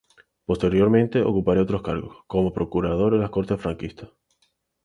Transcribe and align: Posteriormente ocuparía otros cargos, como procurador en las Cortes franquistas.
Posteriormente 0.45 1.21
ocuparía 1.21 1.61
otros 1.61 1.83
cargos, 1.83 2.23
como 2.25 2.51
procurador 2.53 3.13
en 3.13 3.19
las 3.19 3.29
Cortes 3.29 3.61
franquistas. 3.61 4.09